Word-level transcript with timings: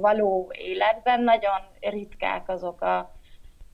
való 0.00 0.52
életben 0.52 1.22
nagyon 1.22 1.60
ritkák 1.80 2.48
azok 2.48 2.80
a 2.80 3.12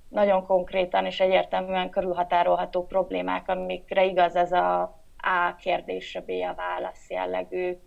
nagyon 0.09 0.46
konkrétan 0.46 1.06
és 1.06 1.20
egyértelműen 1.20 1.90
körülhatárolható 1.90 2.86
problémák, 2.86 3.48
amikre 3.48 4.04
igaz 4.04 4.37
ez 4.37 4.53
a 4.53 4.98
A 5.22 5.54
kérdésre 5.54 6.21
B 6.21 6.30
a 6.30 6.54
válasz 6.54 7.11
jellegű 7.11 7.79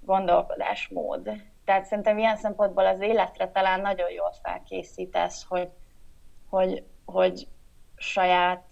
gondolkodásmód. 0.00 1.30
Tehát 1.64 1.84
szerintem 1.84 2.18
ilyen 2.18 2.36
szempontból 2.36 2.86
az 2.86 3.00
életre 3.00 3.50
talán 3.50 3.80
nagyon 3.80 4.10
jól 4.10 4.32
felkészítesz, 4.42 5.44
hogy, 5.48 5.68
hogy, 6.48 6.84
hogy 7.04 7.48
saját 7.96 8.64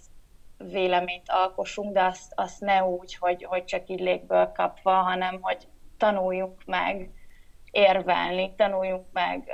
véleményt 0.57 1.29
alkossunk, 1.31 1.93
de 1.93 2.03
azt, 2.03 2.33
azt 2.35 2.61
ne 2.61 2.85
úgy, 2.85 3.15
hogy, 3.15 3.45
hogy 3.45 3.65
csak 3.65 3.89
így 3.89 4.01
légből 4.01 4.53
kapva, 4.53 4.93
hanem 4.93 5.39
hogy 5.41 5.69
tanuljunk 5.97 6.65
meg 6.67 7.11
érvelni, 7.71 8.55
tanuljunk 8.57 9.07
meg 9.13 9.49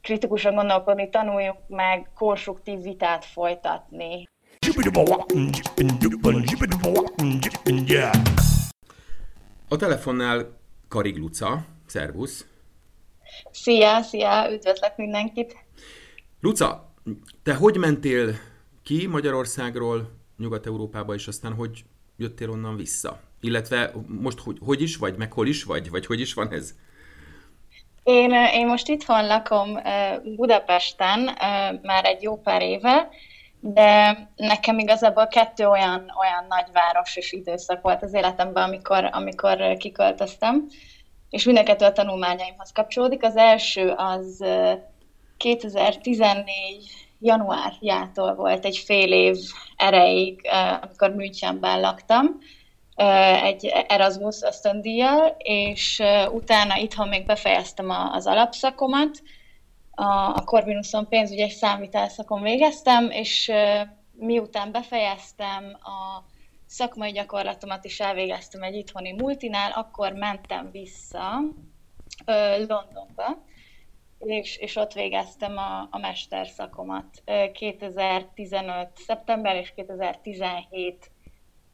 kritikusan 0.00 0.54
gondolkodni, 0.54 1.10
tanuljunk 1.10 1.58
meg 1.68 2.10
konstruktív 2.14 2.82
vitát 2.82 3.24
folytatni. 3.24 4.28
A 9.68 9.76
telefonnál 9.76 10.60
Karig 10.88 11.16
Luca, 11.16 11.64
szervusz! 11.86 12.46
Szia, 13.50 14.02
szia, 14.02 14.48
üdvözlök 14.52 14.96
mindenkit! 14.96 15.56
Luca, 16.40 16.92
te 17.42 17.54
hogy 17.54 17.76
mentél 17.76 18.34
ki 18.82 19.06
Magyarországról 19.06 20.10
Nyugat-Európába, 20.36 21.14
és 21.14 21.26
aztán 21.26 21.54
hogy 21.54 21.84
jöttél 22.16 22.50
onnan 22.50 22.76
vissza? 22.76 23.20
Illetve 23.44 23.92
most 24.06 24.38
hogy, 24.38 24.58
hogy 24.64 24.82
is 24.82 24.96
vagy, 24.96 25.16
meg 25.16 25.32
hol 25.32 25.46
is 25.46 25.64
vagy, 25.64 25.90
vagy 25.90 26.06
hogy 26.06 26.20
is 26.20 26.34
van 26.34 26.52
ez? 26.52 26.74
Én, 28.02 28.32
én 28.32 28.66
most 28.66 28.88
itthon 28.88 29.26
lakom 29.26 29.78
Budapesten 30.36 31.20
már 31.82 32.04
egy 32.04 32.22
jó 32.22 32.40
pár 32.40 32.62
éve, 32.62 33.08
de 33.60 34.18
nekem 34.36 34.78
igazából 34.78 35.26
kettő 35.26 35.66
olyan, 35.66 36.12
olyan 36.20 36.44
nagyváros 36.48 37.16
és 37.16 37.32
időszak 37.32 37.82
volt 37.82 38.02
az 38.02 38.14
életemben, 38.14 38.62
amikor, 38.62 39.08
amikor 39.12 39.76
kiköltöztem, 39.76 40.66
és 41.30 41.44
mind 41.44 41.58
a 41.58 41.84
a 41.84 41.92
tanulmányaimhoz 41.92 42.72
kapcsolódik. 42.72 43.22
Az 43.24 43.36
első 43.36 43.94
az 43.96 44.44
2014 45.36 46.46
januárjától 47.18 48.34
volt 48.34 48.64
egy 48.64 48.76
fél 48.76 49.12
év 49.12 49.36
erejéig, 49.76 50.40
amikor 50.80 51.10
Münchenben 51.10 51.80
laktam, 51.80 52.38
egy 53.42 53.66
Erasmus 53.88 54.42
ösztöndíjjal, 54.42 55.34
és 55.38 56.02
utána 56.30 56.76
itthon 56.76 57.08
még 57.08 57.26
befejeztem 57.26 57.90
az 57.90 58.26
alapszakomat, 58.26 59.22
a 59.94 60.44
Corvinuson 60.44 61.08
pénzügyes 61.08 61.52
számítászakon 61.52 62.42
végeztem, 62.42 63.10
és 63.10 63.52
miután 64.12 64.72
befejeztem 64.72 65.64
a 65.80 66.24
szakmai 66.66 67.12
gyakorlatomat 67.12 67.84
is 67.84 68.00
elvégeztem 68.00 68.62
egy 68.62 68.74
itthoni 68.74 69.12
multinál, 69.12 69.70
akkor 69.70 70.12
mentem 70.12 70.70
vissza 70.70 71.40
Londonba, 72.68 73.44
és, 74.18 74.56
és 74.56 74.76
ott 74.76 74.92
végeztem 74.92 75.56
a, 75.56 75.88
a 75.90 75.98
mesterszakomat 75.98 77.22
2015. 77.52 78.88
szeptember 78.94 79.56
és 79.56 79.72
2017 79.74 81.10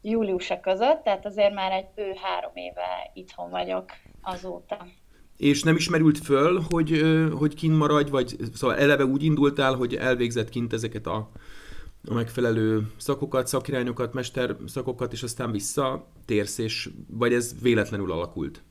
júliusa 0.02 0.60
között, 0.60 1.02
tehát 1.04 1.26
azért 1.26 1.54
már 1.54 1.72
egy 1.72 1.86
bő 1.94 2.12
három 2.22 2.52
éve 2.54 3.10
itthon 3.14 3.50
vagyok 3.50 3.84
azóta. 4.22 4.86
És 5.36 5.62
nem 5.62 5.76
ismerült 5.76 6.18
föl, 6.18 6.62
hogy, 6.70 7.02
hogy 7.38 7.54
kint 7.54 7.76
maradj, 7.76 8.10
vagy 8.10 8.36
szóval 8.54 8.76
eleve 8.76 9.04
úgy 9.04 9.24
indultál, 9.24 9.74
hogy 9.74 9.94
elvégzett 9.94 10.48
kint 10.48 10.72
ezeket 10.72 11.06
a, 11.06 11.30
a 12.08 12.14
megfelelő 12.14 12.92
szakokat, 12.96 13.46
szakirányokat, 13.46 14.12
mester 14.12 14.56
szakokat, 14.66 15.12
és 15.12 15.22
aztán 15.22 15.50
visszatérsz, 15.50 16.58
és 16.58 16.90
vagy 17.08 17.32
ez 17.32 17.60
véletlenül 17.62 18.12
alakult? 18.12 18.62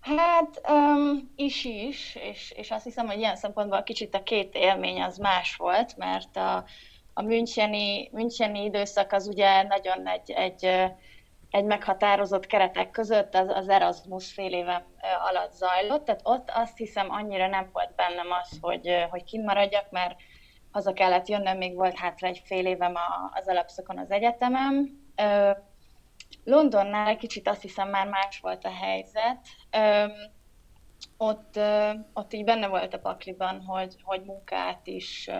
Hát 0.00 0.60
um, 0.68 1.32
is 1.36 1.64
is, 1.64 2.18
és, 2.30 2.52
és 2.56 2.70
azt 2.70 2.84
hiszem, 2.84 3.06
hogy 3.06 3.18
ilyen 3.18 3.36
szempontból 3.36 3.82
kicsit 3.82 4.14
a 4.14 4.22
két 4.22 4.54
élmény 4.54 5.02
az 5.02 5.16
más 5.18 5.56
volt, 5.56 5.96
mert 5.96 6.36
a, 6.36 6.64
a 7.14 7.22
Müncheni, 7.22 8.08
Müncheni 8.12 8.64
időszak 8.64 9.12
az 9.12 9.26
ugye 9.26 9.62
nagyon 9.62 10.08
egy, 10.08 10.30
egy, 10.30 10.64
egy 11.50 11.64
meghatározott 11.64 12.46
keretek 12.46 12.90
között 12.90 13.34
az, 13.34 13.48
az 13.48 13.68
Erasmus 13.68 14.32
fél 14.32 14.52
évem 14.52 14.82
alatt 15.28 15.52
zajlott, 15.52 16.04
tehát 16.04 16.20
ott 16.24 16.50
azt 16.54 16.76
hiszem 16.76 17.10
annyira 17.10 17.46
nem 17.46 17.70
volt 17.72 17.94
bennem 17.94 18.26
az, 18.42 18.58
hogy, 18.60 19.06
hogy 19.10 19.24
kint 19.24 19.44
maradjak, 19.44 19.90
mert 19.90 20.14
haza 20.72 20.92
kellett 20.92 21.28
jönnöm, 21.28 21.56
még 21.56 21.74
volt 21.74 21.98
hátra 21.98 22.26
egy 22.28 22.42
fél 22.44 22.66
évem 22.66 22.94
az 23.32 23.48
alapszakon 23.48 23.98
az 23.98 24.10
egyetemem. 24.10 25.00
Londonnál 26.44 27.08
egy 27.08 27.16
kicsit 27.16 27.48
azt 27.48 27.62
hiszem 27.62 27.88
már 27.88 28.08
más 28.08 28.40
volt 28.40 28.64
a 28.64 28.70
helyzet. 28.70 29.38
Ott, 31.16 31.60
ott 32.12 32.32
így 32.32 32.44
benne 32.44 32.66
volt 32.66 32.94
a 32.94 32.98
pakliban, 32.98 33.64
hogy, 33.64 33.94
hogy 34.02 34.22
munkát 34.24 34.86
is 34.86 35.30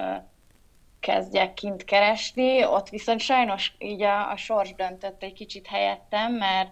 kezdjek 1.02 1.54
kint 1.54 1.84
keresni, 1.84 2.64
ott 2.64 2.88
viszont 2.88 3.20
sajnos 3.20 3.74
így 3.78 4.02
a, 4.02 4.30
a 4.30 4.36
sors 4.36 4.74
döntött 4.74 5.22
egy 5.22 5.32
kicsit 5.32 5.66
helyettem, 5.66 6.32
mert, 6.32 6.70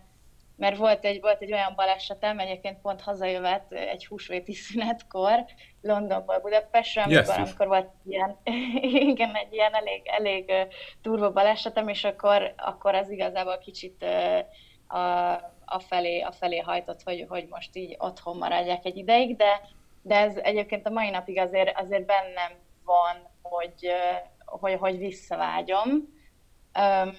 mert 0.56 0.76
volt, 0.76 1.04
egy, 1.04 1.20
volt 1.20 1.42
egy 1.42 1.52
olyan 1.52 1.72
balesetem, 1.76 2.38
egyébként 2.38 2.80
pont 2.80 3.00
hazajövet 3.00 3.72
egy 3.72 4.06
húsvéti 4.06 4.52
szünetkor 4.52 5.44
Londonból 5.82 6.38
Budapestre, 6.38 7.02
amikor, 7.02 7.24
yes, 7.26 7.36
amikor 7.36 7.66
volt 7.66 7.88
ilyen, 8.04 8.36
igen, 9.12 9.34
egy 9.34 9.52
ilyen 9.52 9.74
elég, 9.74 10.02
elég 10.04 10.52
turva 11.02 11.32
balesetem, 11.32 11.88
és 11.88 12.04
akkor, 12.04 12.54
akkor 12.56 12.94
az 12.94 13.10
igazából 13.10 13.58
kicsit 13.58 14.04
a, 14.86 14.98
a, 15.64 15.78
felé, 15.78 16.20
a 16.20 16.32
felé 16.32 16.58
hajtott, 16.58 17.02
hogy, 17.02 17.26
hogy 17.28 17.46
most 17.48 17.76
így 17.76 17.96
otthon 17.98 18.36
maradjak 18.36 18.84
egy 18.84 18.96
ideig, 18.96 19.36
de, 19.36 19.60
de 20.02 20.16
ez 20.16 20.36
egyébként 20.36 20.86
a 20.86 20.90
mai 20.90 21.10
napig 21.10 21.38
azért, 21.38 21.80
azért 21.80 22.06
bennem 22.06 22.52
van 22.90 23.30
hogy, 23.42 23.92
hogy, 24.44 24.76
hogy 24.78 24.98
visszavágyom. 24.98 25.88
Um, 26.78 27.16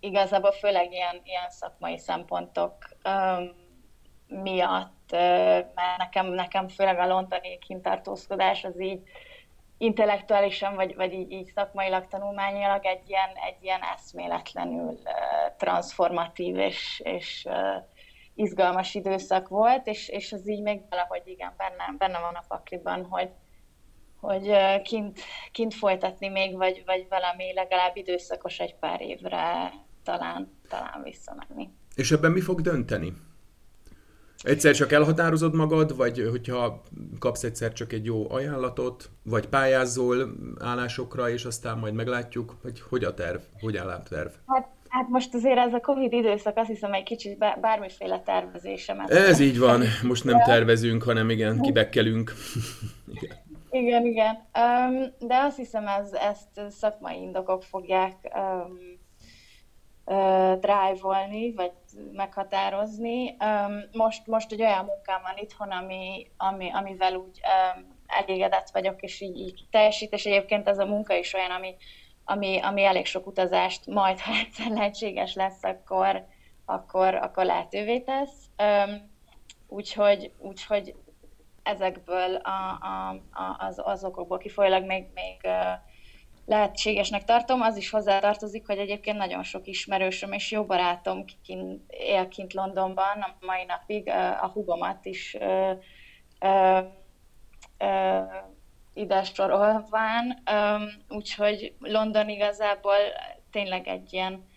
igazából 0.00 0.52
főleg 0.52 0.92
ilyen, 0.92 1.20
ilyen 1.24 1.50
szakmai 1.50 1.98
szempontok 1.98 2.74
um, 3.04 3.64
miatt, 4.42 5.10
mert 5.74 5.98
nekem, 5.98 6.26
nekem 6.26 6.68
főleg 6.68 6.98
a 6.98 7.06
londoni 7.06 7.58
kintartózkodás 7.58 8.64
az 8.64 8.80
így 8.80 9.02
intellektuálisan, 9.78 10.74
vagy, 10.74 10.94
vagy 10.94 11.12
így, 11.12 11.30
így 11.30 11.50
szakmailag, 11.54 12.06
tanulmányilag 12.08 12.84
egy 12.84 13.08
ilyen, 13.08 13.30
egy 13.46 13.62
ilyen 13.62 13.82
eszméletlenül 13.94 14.98
transformatív 15.56 16.56
és, 16.56 17.00
és 17.04 17.48
izgalmas 18.34 18.94
időszak 18.94 19.48
volt, 19.48 19.86
és, 19.86 20.08
és 20.08 20.32
az 20.32 20.48
így 20.48 20.62
még 20.62 20.80
valahogy 20.90 21.22
igen, 21.24 21.54
benne, 21.56 21.94
benne 21.98 22.18
van 22.18 22.34
a 22.34 22.44
pakliban, 22.48 23.04
hogy, 23.04 23.30
hogy 24.20 24.50
kint, 24.82 25.20
kint 25.52 25.74
folytatni 25.74 26.28
még, 26.28 26.56
vagy, 26.56 26.82
vagy 26.86 27.06
valami 27.08 27.52
legalább 27.54 27.96
időszakos 27.96 28.58
egy 28.58 28.74
pár 28.74 29.00
évre 29.00 29.72
talán, 30.04 30.58
talán 30.68 31.02
visszamenni. 31.02 31.68
És 31.94 32.10
ebben 32.10 32.30
mi 32.30 32.40
fog 32.40 32.60
dönteni? 32.60 33.12
Egyszer 34.42 34.74
csak 34.74 34.92
elhatározod 34.92 35.54
magad, 35.54 35.96
vagy 35.96 36.28
hogyha 36.30 36.82
kapsz 37.18 37.42
egyszer 37.42 37.72
csak 37.72 37.92
egy 37.92 38.04
jó 38.04 38.30
ajánlatot, 38.30 39.10
vagy 39.22 39.46
pályázol 39.48 40.36
állásokra, 40.60 41.30
és 41.30 41.44
aztán 41.44 41.78
majd 41.78 41.94
meglátjuk, 41.94 42.56
hogy 42.62 42.80
hogy 42.80 43.04
a 43.04 43.14
terv, 43.14 43.40
hogy 43.60 43.76
áll 43.76 43.88
a 43.88 44.02
terv? 44.02 44.28
Hát, 44.46 44.68
hát 44.88 45.08
most 45.08 45.34
azért 45.34 45.58
ez 45.58 45.72
a 45.72 45.80
Covid 45.80 46.12
időszak, 46.12 46.56
azt 46.56 46.68
hiszem 46.68 46.92
egy 46.92 47.02
kicsit 47.02 47.38
bármiféle 47.60 48.20
tervezésemet. 48.20 49.10
Ez 49.10 49.40
így 49.40 49.58
van, 49.58 49.82
most 50.02 50.24
nem 50.24 50.42
tervezünk, 50.42 51.02
hanem 51.02 51.30
igen, 51.30 51.60
kibekkelünk. 51.60 52.32
igen. 53.14 53.44
Igen, 53.76 54.06
igen. 54.06 54.48
Um, 54.58 55.14
de 55.18 55.36
azt 55.36 55.56
hiszem, 55.56 55.86
ez, 55.88 56.12
ezt 56.12 56.60
szakmai 56.70 57.20
indokok 57.20 57.62
fogják 57.62 58.14
um, 58.34 58.78
uh, 60.04 60.58
drive-olni, 60.58 61.52
vagy 61.52 61.72
meghatározni. 62.12 63.36
Um, 63.44 63.82
most, 63.92 64.26
most 64.26 64.52
egy 64.52 64.60
olyan 64.60 64.84
munkám 64.84 65.20
van 65.22 65.36
itthon, 65.36 65.70
ami, 65.70 66.30
ami, 66.36 66.70
amivel 66.72 67.14
úgy 67.14 67.40
um, 67.76 67.94
elégedett 68.06 68.70
vagyok, 68.70 69.02
és 69.02 69.20
így, 69.20 69.38
így 69.38 69.64
teljesít, 69.70 70.12
és 70.12 70.26
egyébként 70.26 70.68
ez 70.68 70.78
a 70.78 70.86
munka 70.86 71.14
is 71.14 71.34
olyan, 71.34 71.50
ami, 71.50 71.76
ami, 72.24 72.60
ami 72.60 72.84
elég 72.84 73.06
sok 73.06 73.26
utazást, 73.26 73.86
majd 73.86 74.20
ha 74.20 74.32
egyszer 74.32 74.70
lehetséges 74.70 75.34
lesz, 75.34 75.64
akkor, 75.64 76.26
akkor, 76.64 77.14
akkor 77.14 77.44
lehetővé 77.44 78.00
tesz. 78.00 78.50
Um, 78.58 79.14
úgyhogy, 79.68 80.32
úgyhogy 80.38 80.94
ezekből 81.66 82.34
a, 82.34 82.78
a, 82.80 83.08
a, 83.32 83.66
az, 83.66 83.80
az 83.84 84.04
okokból 84.04 84.38
kifolyólag 84.38 84.84
még, 84.84 85.04
még 85.14 85.40
lehetségesnek 86.46 87.24
tartom. 87.24 87.60
Az 87.60 87.76
is 87.76 87.90
hozzátartozik, 87.90 88.66
hogy 88.66 88.78
egyébként 88.78 89.16
nagyon 89.16 89.42
sok 89.42 89.66
ismerősöm 89.66 90.32
és 90.32 90.50
jó 90.50 90.64
barátom 90.64 91.24
kint, 91.44 91.92
él 91.92 92.28
kint 92.28 92.52
Londonban 92.52 93.20
a 93.20 93.36
mai 93.40 93.64
napig, 93.64 94.08
a 94.40 94.50
hugomat 94.52 95.04
is 95.04 95.36
ö, 95.40 95.72
ö, 96.38 96.78
ide 98.94 99.22
sorolván, 99.24 100.42
úgyhogy 101.08 101.74
London 101.78 102.28
igazából 102.28 102.96
tényleg 103.50 103.88
egy 103.88 104.12
ilyen 104.12 104.48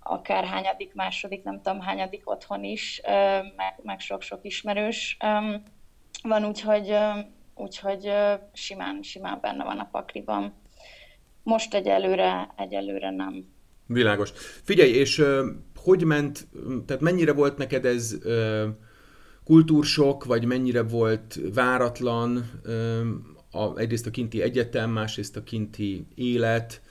akár 0.00 0.44
hányadik, 0.44 0.94
második, 0.94 1.42
nem 1.42 1.62
tudom 1.62 1.80
hányadik 1.80 2.30
otthon 2.30 2.64
is, 2.64 3.00
meg, 3.56 3.78
meg 3.82 4.00
sok-sok 4.00 4.38
ismerős 4.42 5.16
van, 6.26 6.44
úgyhogy, 6.44 6.94
úgyhogy 7.54 8.12
simán, 8.52 9.02
simán 9.02 9.38
benne 9.40 9.64
van 9.64 9.78
a 9.78 9.88
pakliban. 9.92 10.54
Most 11.42 11.74
egyelőre, 11.74 12.54
egyelőre 12.56 13.10
nem. 13.10 13.54
Világos. 13.86 14.30
Figyelj, 14.62 14.90
és 14.90 15.24
hogy 15.76 16.04
ment, 16.04 16.48
tehát 16.86 17.02
mennyire 17.02 17.32
volt 17.32 17.58
neked 17.58 17.84
ez 17.84 18.18
kultúrsok, 19.44 20.24
vagy 20.24 20.44
mennyire 20.44 20.82
volt 20.82 21.40
váratlan 21.54 22.50
a, 23.50 23.78
egyrészt 23.78 24.06
a 24.06 24.10
kinti 24.10 24.42
egyetem, 24.42 24.90
másrészt 24.90 25.36
a 25.36 25.42
kinti 25.42 26.06
élet, 26.14 26.82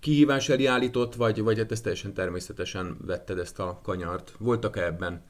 kihívás 0.00 0.48
elé 0.48 0.64
állított, 0.64 1.14
vagy, 1.14 1.42
vagy 1.42 1.58
hát 1.58 1.72
ezt 1.72 1.82
teljesen 1.82 2.14
természetesen 2.14 2.96
vetted 3.06 3.38
ezt 3.38 3.58
a 3.58 3.80
kanyart? 3.82 4.34
Voltak-e 4.38 4.84
ebben 4.84 5.24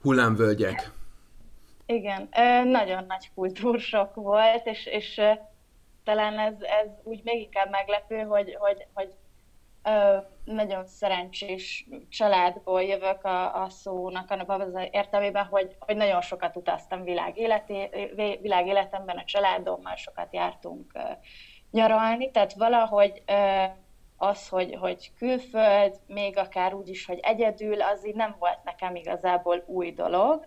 hullámvölgyek? 0.00 0.92
Igen, 1.86 2.28
nagyon 2.64 3.04
nagy 3.04 3.30
kultúrsok 3.34 4.14
volt, 4.14 4.66
és, 4.66 4.86
és 4.86 5.20
talán 6.04 6.38
ez, 6.38 6.54
ez 6.60 6.88
úgy 7.02 7.20
még 7.24 7.40
inkább 7.40 7.70
meglepő, 7.70 8.20
hogy, 8.20 8.56
hogy, 8.60 8.86
hogy 8.94 9.14
nagyon 10.44 10.86
szerencsés 10.86 11.88
családból 12.08 12.82
jövök 12.82 13.24
a, 13.24 13.62
a 13.62 13.68
szónak 13.68 14.30
az 14.46 14.78
értelmében, 14.90 15.44
hogy, 15.44 15.76
hogy 15.78 15.96
nagyon 15.96 16.20
sokat 16.20 16.56
utaztam 16.56 17.02
világ, 17.02 17.38
életé, 17.38 17.88
világ 18.40 18.66
életemben 18.66 19.16
a 19.16 19.24
családommal, 19.24 19.96
sokat 19.96 20.34
jártunk 20.34 20.92
nyaralni, 21.70 22.30
tehát 22.30 22.52
valahogy 22.52 23.22
az, 24.16 24.48
hogy, 24.48 24.76
hogy 24.80 25.12
külföld, 25.18 26.00
még 26.06 26.38
akár 26.38 26.74
úgy 26.74 26.88
is, 26.88 27.06
hogy 27.06 27.18
egyedül, 27.22 27.82
az 27.82 28.06
így 28.06 28.14
nem 28.14 28.36
volt 28.38 28.58
nekem 28.64 28.94
igazából 28.94 29.64
új 29.66 29.92
dolog, 29.92 30.46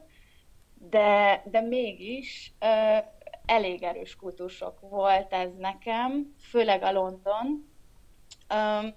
de, 0.90 1.42
de 1.46 1.62
mégis 1.62 2.54
elég 3.46 3.84
erős 3.84 4.16
kultúrsok 4.16 4.80
volt 4.80 5.34
ez 5.34 5.56
nekem, 5.58 6.36
főleg 6.40 6.84
a 6.84 6.92
London. 6.92 7.74
Um, 8.56 8.94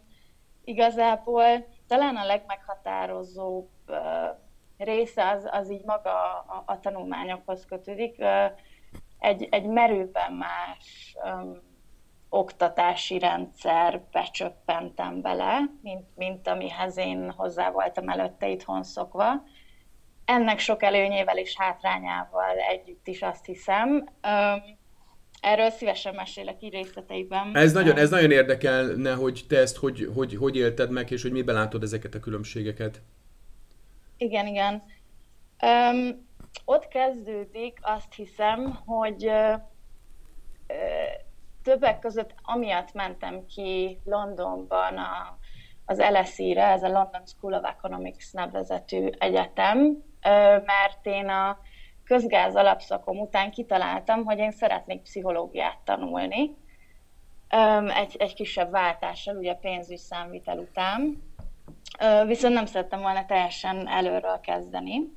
igazából 0.64 1.67
talán 1.87 2.17
a 2.17 2.25
legmeghatározóbb 2.25 3.69
uh, 3.88 3.96
része 4.79 5.29
az, 5.31 5.49
az 5.50 5.70
így 5.70 5.85
maga 5.85 6.38
a, 6.38 6.62
a 6.67 6.81
tanulmányokhoz 6.81 7.64
kötődik. 7.64 8.19
Uh, 8.19 8.44
egy, 9.19 9.49
egy 9.50 9.67
merőben 9.67 10.32
más 10.32 11.17
um, 11.25 11.67
oktatási 12.29 13.19
rendszer 13.19 14.00
becsöppentem 14.12 15.20
bele, 15.20 15.61
mint, 15.82 16.06
mint 16.17 16.49
amihez 16.49 16.96
én 16.96 17.31
hozzá 17.31 17.70
voltam 17.70 18.08
előtte 18.08 18.49
itthon 18.49 18.82
szokva. 18.82 19.43
Ennek 20.30 20.58
sok 20.58 20.82
előnyével 20.82 21.38
és 21.38 21.54
hátrányával 21.56 22.56
együtt 22.70 23.06
is 23.06 23.22
azt 23.22 23.44
hiszem. 23.44 24.08
Erről 25.40 25.70
szívesen 25.70 26.14
mesélek 26.14 26.62
így 26.62 26.72
részleteiben. 26.72 27.56
Ez 27.56 27.72
nagyon, 27.72 27.96
ez 27.96 28.10
nagyon 28.10 28.30
érdekelne, 28.30 29.14
hogy 29.14 29.44
te 29.48 29.58
ezt 29.58 29.76
hogy, 29.76 30.10
hogy, 30.14 30.36
hogy 30.36 30.56
élted 30.56 30.90
meg, 30.90 31.10
és 31.10 31.22
hogy 31.22 31.32
miben 31.32 31.54
látod 31.54 31.82
ezeket 31.82 32.14
a 32.14 32.20
különbségeket. 32.20 33.00
Igen, 34.16 34.46
igen. 34.46 34.82
Um, 35.62 36.26
ott 36.64 36.88
kezdődik, 36.88 37.78
azt 37.82 38.14
hiszem, 38.14 38.78
hogy 38.86 39.26
uh, 39.26 39.54
többek 41.62 41.98
között 41.98 42.34
amiatt 42.42 42.92
mentem 42.92 43.46
ki 43.46 43.98
Londonban 44.04 44.96
a, 44.96 45.38
az 45.84 45.98
LSE-re, 45.98 46.64
ez 46.64 46.82
a 46.82 46.88
London 46.88 47.26
School 47.26 47.54
of 47.54 47.64
Economics 47.64 48.32
nevezetű 48.32 49.08
egyetem, 49.19 50.06
mert 50.65 51.06
én 51.06 51.29
a 51.29 51.59
közgáz 52.05 52.56
alapszakom 52.56 53.19
után 53.19 53.50
kitaláltam, 53.50 54.25
hogy 54.25 54.38
én 54.38 54.50
szeretnék 54.50 55.03
pszichológiát 55.03 55.79
tanulni, 55.85 56.56
egy, 57.94 58.17
egy 58.19 58.35
kisebb 58.35 58.70
váltással, 58.70 59.37
ugye 59.37 59.55
pénzügy 59.55 59.99
számvitel 59.99 60.59
után, 60.59 61.23
viszont 62.26 62.55
nem 62.55 62.67
szerettem 62.67 63.00
volna 63.00 63.26
teljesen 63.26 63.88
előről 63.88 64.41
kezdeni, 64.41 65.12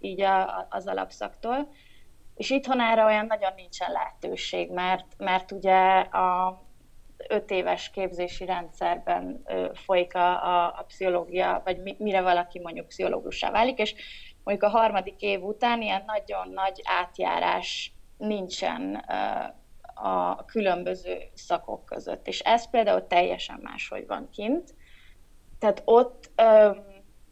így 0.00 0.20
a, 0.20 0.66
az 0.70 0.86
alapszaktól, 0.86 1.68
és 2.34 2.50
itthon 2.50 2.80
erre 2.80 3.04
olyan 3.04 3.26
nagyon 3.26 3.52
nincsen 3.56 3.92
lehetőség, 3.92 4.70
mert, 4.70 5.06
mert 5.16 5.52
ugye 5.52 5.98
a 6.00 6.60
öt 7.28 7.50
éves 7.50 7.90
képzési 7.90 8.44
rendszerben 8.44 9.44
folyik 9.74 10.14
a, 10.14 10.44
a, 10.44 10.66
a 10.66 10.84
pszichológia, 10.86 11.62
vagy 11.64 11.82
mi, 11.82 11.96
mire 11.98 12.20
valaki 12.20 12.58
mondjuk 12.58 12.86
pszichológussá 12.86 13.50
válik, 13.50 13.78
és 13.78 13.94
mondjuk 14.44 14.72
a 14.72 14.78
harmadik 14.78 15.20
év 15.20 15.42
után 15.42 15.82
ilyen 15.82 16.02
nagyon 16.06 16.48
nagy 16.48 16.80
átjárás 16.84 17.92
nincsen 18.16 18.94
a 19.94 20.44
különböző 20.44 21.18
szakok 21.34 21.84
között. 21.84 22.26
És 22.26 22.40
ez 22.40 22.70
például 22.70 23.06
teljesen 23.06 23.60
máshogy 23.62 24.06
van 24.06 24.28
kint. 24.30 24.74
Tehát 25.58 25.82
ott 25.84 26.30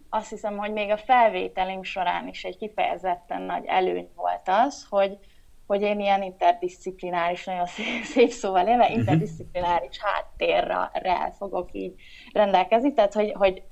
azt 0.09 0.31
hiszem, 0.31 0.57
hogy 0.57 0.73
még 0.73 0.91
a 0.91 0.97
felvételünk 0.97 1.85
során 1.85 2.29
is 2.29 2.45
egy 2.45 2.57
kifejezetten 2.57 3.43
nagy 3.43 3.65
előny 3.67 4.11
volt 4.15 4.49
az, 4.49 4.87
hogy, 4.89 5.19
hogy 5.67 5.83
én 5.83 6.01
ilyen 6.01 6.23
interdisziplináris, 6.23 7.45
nagyon 7.45 7.67
szép, 7.67 8.03
szép 8.15 8.31
szóval 8.31 8.67
élve, 8.67 8.89
mhm. 8.89 8.99
interdisziplináris 8.99 9.99
háttérrel 10.01 11.35
fogok 11.39 11.69
így 11.73 11.95
rendelkezni, 12.33 12.93
tehát 12.93 13.13
hogy, 13.13 13.33
hogy 13.33 13.63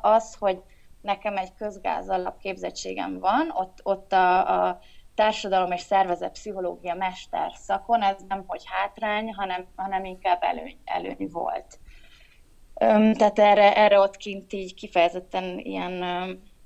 az, 0.00 0.36
hogy 0.38 0.62
nekem 1.00 1.36
egy 1.36 1.54
közgáz 1.58 2.08
alapképzettségem 2.08 3.18
van, 3.18 3.50
ott, 3.54 3.78
ott 3.82 4.12
a, 4.12 4.66
a 4.68 4.78
társadalom 5.14 5.72
és 5.72 5.80
szervezet 5.80 6.32
pszichológia 6.32 6.94
mester 6.94 7.52
szakon, 7.54 8.02
ez 8.02 8.16
nem 8.28 8.44
hogy 8.46 8.62
hátrány, 8.64 9.32
hanem, 9.34 9.66
hanem 9.76 10.04
inkább 10.04 10.42
előny, 10.42 10.78
előny 10.84 11.28
volt. 11.32 11.78
Tehát 13.16 13.38
erre, 13.38 13.76
erre 13.76 13.98
ott 13.98 14.16
kint 14.16 14.52
így 14.52 14.74
kifejezetten 14.74 15.58
ilyen 15.58 16.04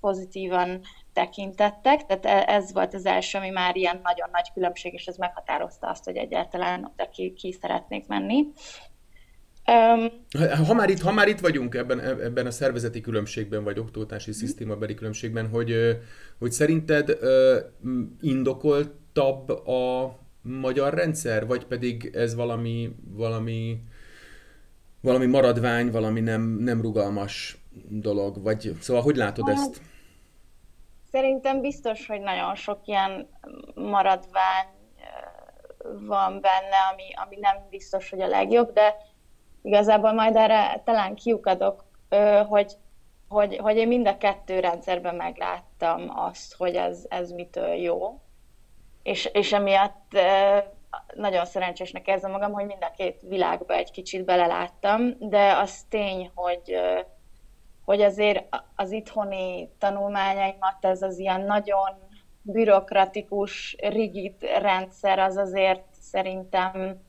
pozitívan 0.00 0.80
tekintettek, 1.18 2.06
tehát 2.06 2.24
e, 2.24 2.54
ez 2.54 2.72
volt 2.72 2.94
az 2.94 3.06
első, 3.06 3.38
ami 3.38 3.50
már 3.50 3.76
ilyen 3.76 4.00
nagyon 4.02 4.28
nagy 4.32 4.52
különbség, 4.54 4.92
és 4.92 5.06
ez 5.06 5.16
meghatározta 5.16 5.86
azt, 5.86 6.04
hogy 6.04 6.16
egyáltalán 6.16 6.92
oda 6.92 7.08
ki, 7.08 7.32
ki 7.32 7.52
szeretnék 7.60 8.06
menni. 8.06 8.46
Um, 9.66 10.10
ha, 10.66 10.74
már 10.74 10.90
itt, 10.90 11.00
ha 11.00 11.12
már 11.12 11.28
itt 11.28 11.40
vagyunk 11.40 11.74
ebben, 11.74 12.00
ebben 12.00 12.46
a 12.46 12.50
szervezeti 12.50 13.00
különbségben, 13.00 13.64
vagy 13.64 13.78
oktatási 13.78 14.30
mm. 14.30 14.32
szisztémabeli 14.32 14.94
különbségben, 14.94 15.48
hogy, 15.48 15.98
hogy 16.38 16.52
szerinted 16.52 17.18
indokoltabb 18.20 19.48
a 19.66 20.18
magyar 20.42 20.94
rendszer, 20.94 21.46
vagy 21.46 21.64
pedig 21.64 22.10
ez 22.14 22.34
valami, 22.34 22.90
valami 23.10 23.80
valami 25.00 25.26
maradvány, 25.26 25.90
valami 25.90 26.20
nem, 26.20 26.42
nem 26.42 26.80
rugalmas 26.80 27.58
dolog, 27.88 28.42
vagy 28.42 28.76
szóval 28.80 29.02
hogy 29.02 29.16
látod 29.16 29.48
hát, 29.48 29.56
ezt? 29.56 29.80
Szerintem 31.10 31.60
biztos, 31.60 32.06
hogy 32.06 32.20
nagyon 32.20 32.54
sok 32.54 32.78
ilyen 32.84 33.28
maradvány 33.74 34.66
van 36.06 36.40
benne, 36.40 36.76
ami, 36.92 37.04
ami 37.14 37.36
nem 37.40 37.66
biztos, 37.70 38.10
hogy 38.10 38.20
a 38.20 38.26
legjobb, 38.26 38.72
de 38.72 38.96
igazából 39.62 40.12
majd 40.12 40.36
erre 40.36 40.82
talán 40.84 41.14
kiukadok, 41.14 41.84
hogy, 42.48 42.72
hogy, 43.28 43.56
hogy 43.56 43.76
én 43.76 43.88
mind 43.88 44.06
a 44.06 44.18
kettő 44.18 44.60
rendszerben 44.60 45.14
megláttam 45.14 46.12
azt, 46.18 46.54
hogy 46.54 46.74
ez, 46.76 47.06
ez 47.08 47.30
mitől 47.30 47.74
jó, 47.74 48.20
és, 49.02 49.24
és 49.32 49.52
emiatt 49.52 50.18
nagyon 51.14 51.44
szerencsésnek 51.44 52.06
érzem 52.06 52.30
magam, 52.30 52.52
hogy 52.52 52.66
mind 52.66 52.82
a 52.84 52.94
két 52.96 53.20
világba 53.28 53.74
egy 53.74 53.90
kicsit 53.90 54.24
beleláttam, 54.24 55.14
de 55.18 55.52
az 55.56 55.82
tény, 55.88 56.30
hogy, 56.34 56.78
hogy 57.88 58.00
azért 58.02 58.56
az 58.76 58.90
itthoni 58.90 59.68
tanulmányaimat 59.78 60.84
ez 60.84 61.02
az 61.02 61.18
ilyen 61.18 61.40
nagyon 61.40 61.90
bürokratikus, 62.42 63.76
rigid 63.78 64.34
rendszer 64.42 65.18
az 65.18 65.36
azért 65.36 65.84
szerintem 66.00 67.00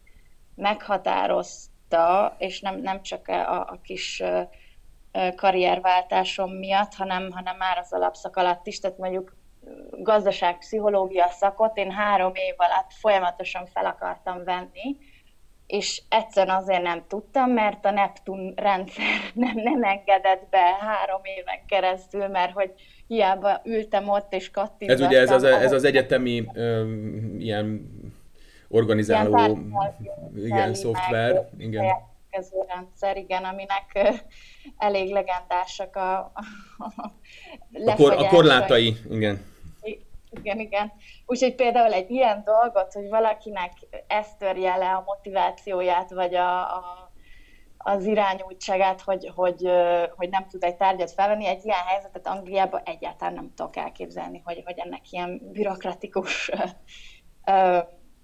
meghatározta, 0.55 2.35
és 2.37 2.61
nem, 2.61 2.79
nem 2.81 3.01
csak 3.01 3.27
a, 3.27 3.59
a 3.59 3.79
kis 3.83 4.23
karrierváltásom 5.35 6.51
miatt, 6.51 6.93
hanem, 6.93 7.31
hanem 7.31 7.57
már 7.57 7.77
az 7.77 7.93
alapszak 7.93 8.35
alatt 8.35 8.67
is, 8.67 8.79
tehát 8.79 8.97
mondjuk 8.97 9.35
gazdaságpszichológia 9.91 11.27
szakot 11.27 11.77
én 11.77 11.91
három 11.91 12.35
év 12.35 12.55
alatt 12.57 12.93
folyamatosan 12.93 13.65
fel 13.65 13.85
akartam 13.85 14.43
venni, 14.43 14.97
és 15.69 16.01
egyszerűen 16.09 16.55
azért 16.55 16.81
nem 16.81 17.03
tudtam, 17.07 17.51
mert 17.51 17.85
a 17.85 17.91
Neptun 17.91 18.53
rendszer 18.55 19.03
nem, 19.33 19.53
nem 19.55 19.83
engedett 19.83 20.47
be 20.49 20.77
három 20.79 21.21
éven 21.23 21.65
keresztül, 21.67 22.27
mert 22.27 22.51
hogy 22.51 22.71
hiába 23.07 23.61
ültem 23.63 24.09
ott 24.09 24.33
és 24.33 24.51
kattintottam. 24.51 25.05
Ez 25.05 25.09
ugye 25.09 25.19
ez 25.19 25.31
az, 25.31 25.43
ez 25.43 25.71
az 25.71 25.83
egyetemi 25.83 26.49
um, 26.53 27.35
ilyen 27.39 27.91
organizáló 28.67 29.37
ilyen 29.37 29.73
igen, 30.35 30.73
szoftver. 30.73 31.49
Igen. 31.57 31.85
rendszer, 32.67 33.17
igen, 33.17 33.43
aminek 33.43 34.21
elég 34.77 35.11
legendásak 35.11 35.95
a, 35.95 36.17
a, 36.77 37.11
a, 37.85 37.95
kor, 37.95 38.13
a 38.13 38.27
korlátai, 38.27 38.95
igen. 39.09 39.41
Igen, 40.31 40.59
igen. 40.59 40.91
Úgyhogy 41.25 41.55
például 41.55 41.93
egy 41.93 42.09
ilyen 42.09 42.43
dolgot, 42.43 42.93
hogy 42.93 43.09
valakinek 43.09 43.73
ezt 44.07 44.37
törje 44.37 44.75
le 44.75 44.93
a 44.93 45.03
motivációját, 45.05 46.09
vagy 46.09 46.35
a, 46.35 46.59
a, 46.59 47.11
az 47.77 48.05
irányultságát, 48.05 49.01
hogy, 49.01 49.31
hogy, 49.35 49.69
hogy 50.15 50.29
nem 50.29 50.47
tud 50.47 50.63
egy 50.63 50.75
tárgyat 50.75 51.11
felvenni, 51.11 51.45
egy 51.45 51.65
ilyen 51.65 51.85
helyzetet 51.85 52.27
Angliában 52.27 52.81
egyáltalán 52.83 53.33
nem 53.33 53.53
tudok 53.55 53.75
elképzelni, 53.75 54.41
hogy, 54.45 54.61
hogy 54.65 54.77
ennek 54.77 55.11
ilyen 55.11 55.39
bürokratikus 55.51 56.51
ö, 57.45 57.79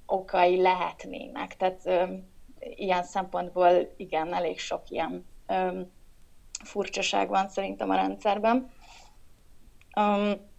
okai 0.06 0.62
lehetnének. 0.62 1.56
Tehát 1.58 1.86
ö, 1.86 2.04
ilyen 2.60 3.04
szempontból 3.04 3.94
igen, 3.98 4.34
elég 4.34 4.60
sok 4.60 4.90
ilyen 4.90 5.26
ö, 5.48 5.82
furcsaság 6.64 7.30
van 7.30 7.50
szerintem 7.50 7.90
a 7.90 7.96
rendszerben. 7.96 8.72
Um, 9.98 10.54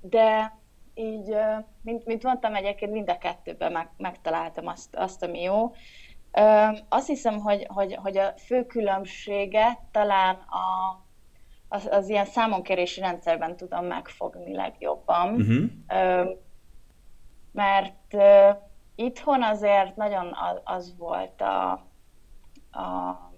de 0.00 0.58
így, 0.94 1.36
mint, 1.82 2.04
mint 2.06 2.22
mondtam, 2.22 2.54
egyébként 2.54 2.92
mind 2.92 3.10
a 3.10 3.18
kettőben 3.18 3.72
meg, 3.72 3.90
megtaláltam 3.96 4.66
azt, 4.66 4.96
azt, 4.96 5.22
ami 5.22 5.42
jó. 5.42 5.72
Azt 6.88 7.06
hiszem, 7.06 7.38
hogy, 7.38 7.66
hogy, 7.68 7.94
hogy 7.94 8.16
a 8.16 8.34
fő 8.36 8.66
különbséget 8.66 9.78
talán 9.90 10.34
a, 10.34 11.00
az, 11.68 11.88
az 11.90 12.08
ilyen 12.08 12.24
számonkérési 12.24 13.00
rendszerben 13.00 13.56
tudom 13.56 13.84
megfogni 13.84 14.54
legjobban. 14.54 15.34
Uh-huh. 15.34 16.28
Mert 17.52 18.14
itthon 18.94 19.42
azért 19.42 19.96
nagyon 19.96 20.36
az 20.64 20.94
volt 20.98 21.40
a, 21.40 21.70
a 22.70 23.30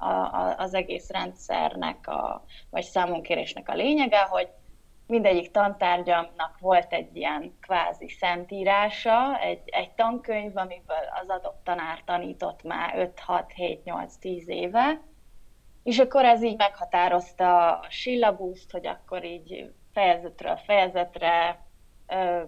a, 0.00 0.54
az 0.56 0.74
egész 0.74 1.10
rendszernek, 1.10 2.08
a, 2.08 2.44
vagy 2.70 2.84
számonkérésnek 2.84 3.68
a 3.68 3.74
lényege, 3.74 4.20
hogy 4.20 4.48
mindegyik 5.08 5.50
tantárgyamnak 5.50 6.58
volt 6.60 6.92
egy 6.92 7.16
ilyen 7.16 7.56
kvázi 7.60 8.08
szentírása, 8.08 9.38
egy, 9.40 9.60
egy 9.64 9.90
tankönyv, 9.90 10.56
amiből 10.56 11.08
az 11.22 11.28
adott 11.28 11.60
tanár 11.64 12.02
tanított 12.04 12.62
már 12.62 13.12
5-6-7-8-10 13.26 14.46
éve, 14.46 15.00
és 15.82 15.98
akkor 15.98 16.24
ez 16.24 16.42
így 16.42 16.56
meghatározta 16.56 17.78
a 17.78 17.86
sillabuszt, 17.88 18.70
hogy 18.70 18.86
akkor 18.86 19.24
így 19.24 19.72
fejezetről 19.92 20.56
fejezetre 20.56 21.64
ö, 22.06 22.42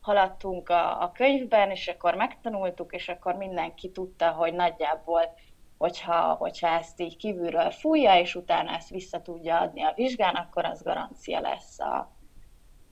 haladtunk 0.00 0.68
a, 0.68 1.02
a 1.02 1.12
könyvben, 1.12 1.70
és 1.70 1.88
akkor 1.88 2.14
megtanultuk, 2.14 2.92
és 2.92 3.08
akkor 3.08 3.34
mindenki 3.34 3.90
tudta, 3.90 4.30
hogy 4.30 4.52
nagyjából 4.52 5.34
hogyha, 5.78 6.34
hogyha 6.34 6.68
ezt 6.68 7.00
így 7.00 7.16
kívülről 7.16 7.70
fújja, 7.70 8.18
és 8.20 8.34
utána 8.34 8.70
ezt 8.70 8.90
vissza 8.90 9.22
tudja 9.22 9.60
adni 9.60 9.82
a 9.82 9.92
vizsgán, 9.96 10.34
akkor 10.34 10.64
az 10.64 10.82
garancia 10.82 11.40
lesz 11.40 11.80
a, 11.80 12.12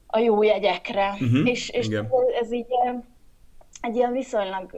a 0.07 0.19
jó 0.19 0.43
jegyekre. 0.43 1.09
Uh-huh, 1.09 1.49
és 1.49 1.69
és 1.69 1.87
ez, 1.87 2.07
ez 2.40 2.52
így 2.52 2.66
egy 3.81 3.97
ilyen 3.97 4.12
viszonylag 4.12 4.71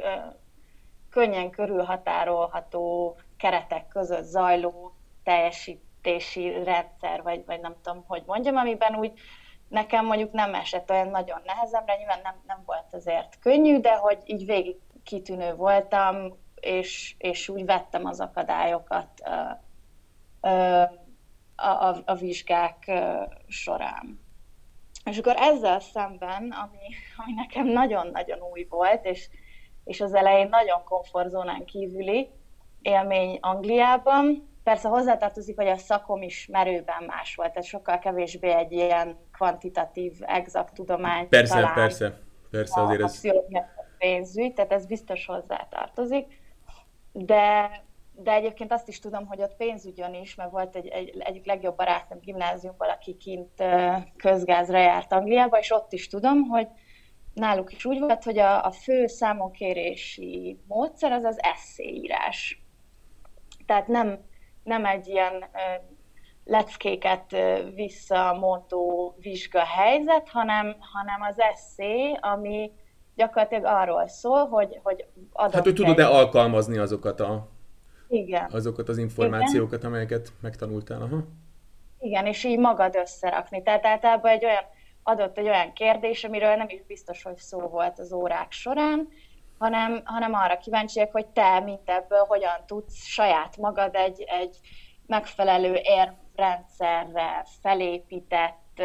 könnyen 1.10 1.50
körülhatárolható 1.50 3.16
keretek 3.36 3.88
között 3.88 4.24
zajló 4.24 4.92
teljesítési 5.22 6.62
rendszer, 6.64 7.22
vagy, 7.22 7.44
vagy 7.46 7.60
nem 7.60 7.74
tudom, 7.82 8.04
hogy 8.06 8.22
mondjam, 8.26 8.56
amiben 8.56 8.94
úgy 8.94 9.12
nekem 9.68 10.06
mondjuk 10.06 10.32
nem 10.32 10.54
esett 10.54 10.90
olyan 10.90 11.08
nagyon 11.08 11.40
nehezemre, 11.44 11.96
nyilván 11.96 12.20
nem, 12.22 12.34
nem 12.46 12.62
volt 12.66 12.86
azért 12.92 13.38
könnyű, 13.40 13.80
de 13.80 13.94
hogy 13.94 14.18
így 14.24 14.46
végig 14.46 14.76
kitűnő 15.04 15.54
voltam, 15.54 16.16
és, 16.68 17.14
és 17.18 17.48
úgy 17.48 17.64
vettem 17.64 18.04
az 18.04 18.20
akadályokat 18.20 19.08
a, 20.40 20.48
a, 21.56 22.02
a 22.04 22.14
vizsgák 22.14 22.90
során. 23.46 24.20
És 25.04 25.18
akkor 25.18 25.34
ezzel 25.36 25.80
szemben, 25.80 26.50
ami, 26.50 26.94
ami 27.16 27.32
nekem 27.36 27.66
nagyon-nagyon 27.66 28.38
új 28.52 28.66
volt, 28.70 29.04
és, 29.04 29.28
és 29.84 30.00
az 30.00 30.14
elején 30.14 30.48
nagyon 30.48 30.84
komfortzónán 30.84 31.64
kívüli 31.64 32.30
élmény 32.82 33.38
Angliában, 33.40 34.48
persze 34.62 34.88
hozzátartozik, 34.88 35.56
hogy 35.56 35.68
a 35.68 35.76
szakom 35.76 36.22
is 36.22 36.46
merőben 36.46 37.02
más 37.06 37.34
volt, 37.34 37.48
tehát 37.52 37.68
sokkal 37.68 37.98
kevésbé 37.98 38.50
egy 38.50 38.72
ilyen 38.72 39.16
kvantitatív, 39.32 40.12
exakt 40.20 40.74
tudomány. 40.74 41.28
Persze, 41.28 41.54
talán 41.54 41.74
persze, 41.74 42.18
persze, 42.50 42.80
azért 42.80 43.02
ez... 43.02 43.20
A 43.24 43.86
pénzügy, 43.98 44.54
tehát 44.54 44.72
ez 44.72 44.86
biztos 44.86 45.26
hozzátartozik 45.26 46.37
de, 47.12 47.70
de 48.12 48.32
egyébként 48.32 48.72
azt 48.72 48.88
is 48.88 48.98
tudom, 48.98 49.26
hogy 49.26 49.42
ott 49.42 49.56
pénzügyön 49.56 50.14
is, 50.14 50.34
mert 50.34 50.50
volt 50.50 50.76
egy, 50.76 50.86
egy 50.86 51.16
egyik 51.18 51.46
legjobb 51.46 51.76
barátom 51.76 52.18
gimnáziumban, 52.20 52.88
aki 52.88 53.16
kint 53.16 53.64
közgázra 54.16 54.78
járt 54.78 55.12
Angliába, 55.12 55.58
és 55.58 55.70
ott 55.70 55.92
is 55.92 56.08
tudom, 56.08 56.42
hogy 56.42 56.68
náluk 57.34 57.72
is 57.72 57.84
úgy 57.84 57.98
volt, 57.98 58.24
hogy 58.24 58.38
a, 58.38 58.64
a 58.64 58.70
fő 58.70 59.06
számonkérési 59.06 60.60
módszer 60.66 61.12
az 61.12 61.24
az 61.24 61.42
eszéírás. 61.42 62.62
Tehát 63.66 63.86
nem, 63.86 64.18
nem 64.62 64.84
egy 64.84 65.08
ilyen 65.08 65.44
leckéket 66.44 67.36
visszamondó 67.74 69.14
vizsgahelyzet, 69.20 70.28
hanem, 70.28 70.76
hanem 70.92 71.22
az 71.22 71.40
eszé, 71.40 72.12
ami 72.20 72.72
gyakorlatilag 73.18 73.64
arról 73.64 74.08
szól, 74.08 74.46
hogy, 74.46 74.80
hogy 74.82 75.06
adott 75.32 75.54
Hát, 75.54 75.64
hogy 75.64 75.74
tudod-e 75.74 76.08
alkalmazni 76.08 76.78
azokat 76.78 77.20
a 77.20 77.48
igen. 78.08 78.48
azokat 78.52 78.88
az 78.88 78.98
információkat, 78.98 79.78
Igen. 79.78 79.90
amelyeket 79.90 80.32
megtanultál. 80.40 81.02
Aha. 81.02 81.24
Igen, 81.98 82.26
és 82.26 82.44
így 82.44 82.58
magad 82.58 82.96
összerakni. 82.96 83.62
Tehát 83.62 83.86
általában 83.86 84.30
egy 84.30 84.44
olyan, 84.44 84.64
adott 85.02 85.38
egy 85.38 85.48
olyan 85.48 85.72
kérdés, 85.72 86.24
amiről 86.24 86.54
nem 86.54 86.68
is 86.68 86.82
biztos, 86.86 87.22
hogy 87.22 87.36
szó 87.36 87.60
volt 87.60 87.98
az 87.98 88.12
órák 88.12 88.52
során, 88.52 89.08
hanem, 89.58 90.00
hanem 90.04 90.34
arra 90.34 90.58
kíváncsiak, 90.58 91.12
hogy 91.12 91.26
te 91.26 91.60
mint 91.60 91.88
ebből 91.88 92.24
hogyan 92.28 92.64
tudsz 92.66 93.04
saját 93.04 93.56
magad 93.56 93.94
egy, 93.94 94.24
egy 94.26 94.56
megfelelő 95.06 95.80
érvrendszerre 95.82 97.44
felépített 97.62 98.82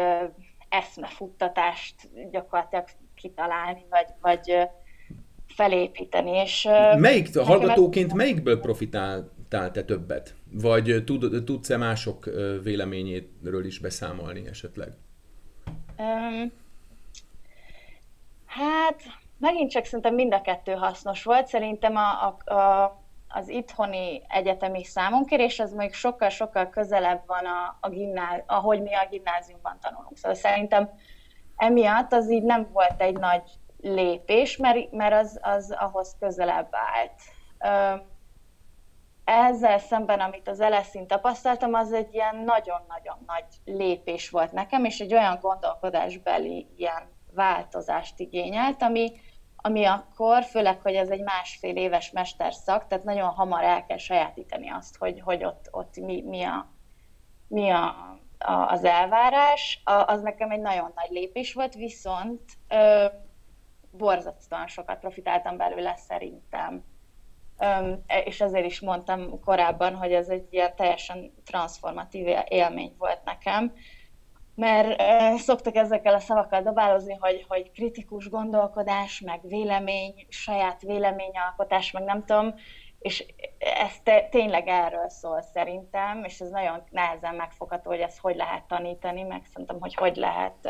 eszmefuttatást 0.68 1.94
gyakorlatilag 2.30 2.84
kitalálni, 3.24 3.86
vagy, 3.90 4.06
vagy 4.20 4.68
felépíteni. 5.46 6.30
És, 6.30 6.68
Melyik, 6.96 7.38
hallgatóként 7.38 8.10
ez... 8.10 8.16
melyikből 8.16 8.60
profitáltál 8.60 9.70
te 9.70 9.84
többet? 9.84 10.34
Vagy 10.52 11.02
tud, 11.06 11.44
tudsz-e 11.44 11.76
mások 11.76 12.30
véleményéről 12.62 13.64
is 13.64 13.78
beszámolni 13.78 14.46
esetleg? 14.46 14.92
Um, 15.98 16.52
hát, 18.46 19.02
megint 19.38 19.70
csak 19.70 19.84
szerintem 19.84 20.14
mind 20.14 20.34
a 20.34 20.40
kettő 20.40 20.72
hasznos 20.72 21.22
volt. 21.22 21.46
Szerintem 21.46 21.96
a, 21.96 22.36
a, 22.46 22.54
a, 22.54 23.02
az 23.28 23.48
itthoni 23.48 24.22
egyetemi 24.28 24.84
számonkérés 24.84 25.60
az 25.60 25.72
még 25.72 25.92
sokkal-sokkal 25.92 26.68
közelebb 26.68 27.22
van 27.26 27.44
a, 27.44 27.78
a 27.80 27.88
gimnáz, 27.88 28.42
ahogy 28.46 28.82
mi 28.82 28.94
a 28.94 29.06
gimnáziumban 29.10 29.78
tanulunk. 29.80 30.16
Szóval 30.16 30.34
szerintem 30.34 30.90
emiatt 31.56 32.12
az 32.12 32.30
így 32.30 32.42
nem 32.42 32.68
volt 32.72 33.00
egy 33.00 33.18
nagy 33.18 33.42
lépés, 33.80 34.56
mert, 34.56 34.92
mert 34.92 35.14
az, 35.14 35.38
az 35.42 35.70
ahhoz 35.78 36.16
közelebb 36.18 36.68
állt. 36.70 37.12
Ezzel 39.24 39.78
szemben, 39.78 40.20
amit 40.20 40.48
az 40.48 40.60
eleszín 40.60 41.06
tapasztaltam, 41.06 41.74
az 41.74 41.92
egy 41.92 42.14
ilyen 42.14 42.36
nagyon-nagyon 42.36 43.18
nagy 43.26 43.44
lépés 43.64 44.30
volt 44.30 44.52
nekem, 44.52 44.84
és 44.84 45.00
egy 45.00 45.14
olyan 45.14 45.38
gondolkodásbeli 45.40 46.68
ilyen 46.76 47.12
változást 47.34 48.20
igényelt, 48.20 48.82
ami, 48.82 49.12
ami 49.56 49.84
akkor, 49.84 50.42
főleg, 50.44 50.80
hogy 50.80 50.94
ez 50.94 51.08
egy 51.10 51.22
másfél 51.22 51.76
éves 51.76 52.10
mesterszak, 52.10 52.86
tehát 52.86 53.04
nagyon 53.04 53.28
hamar 53.28 53.62
el 53.62 53.86
kell 53.86 53.96
sajátítani 53.96 54.70
azt, 54.70 54.96
hogy, 54.96 55.20
hogy 55.20 55.44
ott, 55.44 55.68
ott 55.70 55.96
mi, 55.96 56.22
mi, 56.22 56.42
a, 56.42 56.66
mi 57.48 57.70
a, 57.70 57.94
az 58.46 58.84
elvárás, 58.84 59.82
az 59.84 60.20
nekem 60.22 60.50
egy 60.50 60.60
nagyon 60.60 60.92
nagy 60.94 61.10
lépés 61.10 61.54
volt, 61.54 61.74
viszont 61.74 62.40
ö, 62.68 63.06
borzasztóan 63.90 64.66
sokat 64.66 64.98
profitáltam 64.98 65.56
belőle 65.56 65.96
szerintem. 65.96 66.84
Ö, 67.58 67.92
és 68.24 68.40
ezért 68.40 68.66
is 68.66 68.80
mondtam 68.80 69.40
korábban, 69.40 69.94
hogy 69.94 70.12
ez 70.12 70.28
egy 70.28 70.46
ilyen 70.50 70.76
teljesen 70.76 71.34
transformatív 71.44 72.26
élmény 72.48 72.94
volt 72.98 73.24
nekem. 73.24 73.72
mert 74.54 75.02
uh, 75.02 75.38
szoktak 75.38 75.76
ezekkel 75.76 76.14
a 76.14 76.18
szavakkal 76.18 76.62
dobálozni, 76.62 77.16
hogy, 77.20 77.44
hogy 77.48 77.70
kritikus 77.70 78.28
gondolkodás, 78.28 79.20
meg 79.20 79.40
vélemény, 79.42 80.26
saját 80.28 80.82
véleményalkotás, 80.82 81.90
meg 81.90 82.02
nem 82.02 82.24
tudom, 82.24 82.54
és 83.04 83.24
ez 83.58 83.92
te, 84.02 84.28
tényleg 84.30 84.68
erről 84.68 85.08
szól 85.08 85.42
szerintem, 85.42 86.24
és 86.24 86.40
ez 86.40 86.48
nagyon 86.48 86.82
nehezen 86.90 87.34
megfogható, 87.34 87.90
hogy 87.90 88.00
ezt 88.00 88.18
hogy 88.18 88.36
lehet 88.36 88.64
tanítani, 88.64 89.22
meg 89.22 89.44
szerintem, 89.44 89.80
hogy 89.80 89.94
hogy 89.94 90.16
lehet 90.16 90.68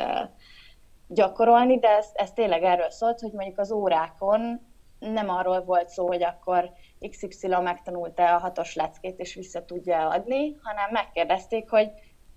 gyakorolni, 1.07 1.79
de 1.79 1.89
ez, 1.89 2.11
ez 2.15 2.33
tényleg 2.33 2.63
erről 2.63 2.91
szólt, 2.91 3.21
hogy 3.21 3.33
mondjuk 3.33 3.59
az 3.59 3.73
órákon 3.73 4.61
nem 4.99 5.29
arról 5.29 5.65
volt 5.65 5.89
szó, 5.89 6.07
hogy 6.07 6.23
akkor 6.23 6.73
XY 7.11 7.49
megtanulta 7.63 8.35
a 8.35 8.39
hatos 8.39 8.75
leckét, 8.75 9.19
és 9.19 9.35
vissza 9.35 9.65
tudja 9.65 10.09
adni, 10.09 10.57
hanem 10.63 10.91
megkérdezték, 10.91 11.71
hogy 11.71 11.91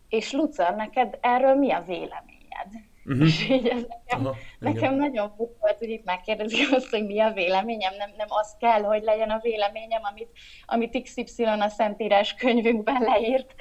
és 0.10 0.32
Luca, 0.32 0.72
neked 0.72 1.18
erről 1.22 1.56
mi 1.56 1.72
a 1.72 1.82
véleményed? 1.82 2.87
Uh-huh. 3.08 3.28
És 3.28 3.50
így 3.50 3.68
ez 3.68 3.82
nekem, 3.82 4.26
Aha, 4.26 4.36
nekem 4.60 4.96
nagyon 4.96 5.30
fut 5.30 5.56
volt, 5.60 5.78
hogy 5.78 5.90
itt 5.90 6.06
megkérdezik 6.06 6.72
azt, 6.72 6.90
hogy 6.90 7.06
mi 7.06 7.20
a 7.20 7.32
véleményem, 7.34 7.94
nem, 7.98 8.10
nem 8.18 8.28
az 8.30 8.56
kell, 8.60 8.82
hogy 8.82 9.04
legyen 9.04 9.30
a 9.30 9.40
véleményem, 9.42 10.02
amit, 10.12 10.30
amit 10.66 11.02
XY 11.02 11.44
a 11.44 11.70
Szentírás 11.70 12.34
könyvünkben 12.34 13.02
leírt. 13.02 13.56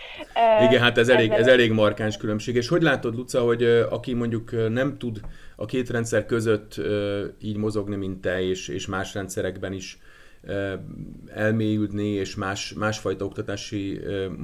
Igen, 0.68 0.82
hát 0.82 0.98
ez 0.98 1.08
elég, 1.08 1.30
ez 1.30 1.46
elég 1.46 1.72
markáns 1.72 2.16
különbség. 2.16 2.54
És 2.54 2.68
hogy 2.68 2.82
látod, 2.82 3.14
Luca, 3.14 3.40
hogy 3.40 3.64
aki 3.90 4.14
mondjuk 4.14 4.70
nem 4.72 4.98
tud 4.98 5.20
a 5.56 5.64
két 5.64 5.90
rendszer 5.90 6.26
között 6.26 6.80
így 7.40 7.56
mozogni, 7.56 7.96
mint 7.96 8.20
te, 8.20 8.40
és, 8.40 8.68
és 8.68 8.86
más 8.86 9.14
rendszerekben 9.14 9.72
is 9.72 9.98
elmélyülni, 11.34 12.08
és 12.08 12.34
más, 12.34 12.72
másfajta 12.72 13.24
oktatási 13.24 14.00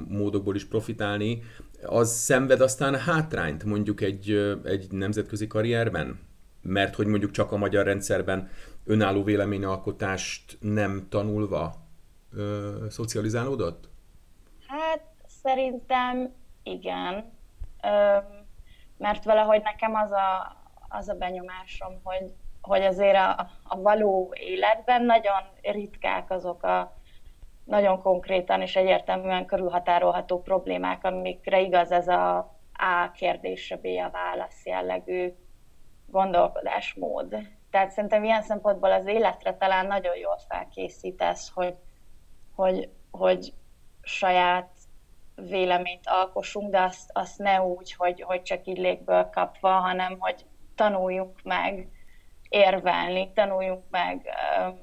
módokból 0.09 0.54
is 0.54 0.64
profitálni, 0.64 1.42
az 1.86 2.10
szenved 2.10 2.60
aztán 2.60 2.98
hátrányt 2.98 3.64
mondjuk 3.64 4.00
egy, 4.00 4.30
egy 4.64 4.86
nemzetközi 4.90 5.46
karrierben? 5.46 6.20
Mert 6.62 6.94
hogy 6.94 7.06
mondjuk 7.06 7.30
csak 7.30 7.52
a 7.52 7.56
magyar 7.56 7.84
rendszerben 7.84 8.50
önálló 8.84 9.22
véleményalkotást 9.22 10.58
nem 10.60 11.06
tanulva 11.08 11.74
ö, 12.32 12.76
szocializálódott? 12.90 13.88
Hát 14.66 15.02
szerintem 15.42 16.32
igen. 16.62 17.32
Ö, 17.82 18.16
mert 18.98 19.24
valahogy 19.24 19.62
nekem 19.62 19.94
az 19.94 20.10
a, 20.10 20.56
az 20.88 21.08
a 21.08 21.14
benyomásom, 21.14 22.00
hogy, 22.02 22.32
hogy 22.60 22.82
azért 22.82 23.16
a, 23.16 23.50
a 23.62 23.80
való 23.80 24.34
életben 24.38 25.04
nagyon 25.04 25.42
ritkák 25.62 26.30
azok 26.30 26.62
a 26.62 26.96
nagyon 27.64 28.02
konkrétan 28.02 28.61
és 28.61 28.76
egyértelműen 28.76 29.47
körülhatárolható 29.47 30.42
problémák, 30.42 31.04
amikre 31.04 31.61
igaz 31.61 31.90
ez 31.90 32.09
a 32.09 32.37
A 32.73 33.11
kérdésre 33.11 33.76
B 33.76 33.87
a 33.87 34.11
válasz 34.11 34.66
jellegű 34.66 35.35
gondolkodásmód. 36.07 37.37
Tehát 37.71 37.90
szerintem 37.90 38.25
ilyen 38.25 38.42
szempontból 38.42 38.92
az 38.92 39.07
életre 39.07 39.57
talán 39.57 39.87
nagyon 39.87 40.16
jól 40.16 40.38
felkészítesz, 40.49 41.50
hogy, 41.54 41.75
hogy, 42.54 42.88
hogy 43.11 43.52
saját 44.02 44.71
véleményt 45.35 46.07
alkossunk, 46.07 46.71
de 46.71 46.81
azt, 46.81 47.11
azt 47.12 47.38
ne 47.38 47.62
úgy, 47.62 47.92
hogy, 47.92 48.23
hogy 48.23 48.42
csak 48.42 48.66
így 48.66 48.78
légből 48.78 49.25
kapva, 49.25 49.71
hanem 49.71 50.16
hogy 50.19 50.47
tanuljunk 50.75 51.42
meg 51.42 51.88
érvelni, 52.49 53.33
tanuljunk 53.35 53.85
meg 53.90 54.28
um, 54.59 54.81